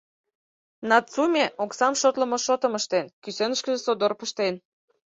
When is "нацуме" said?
0.89-1.43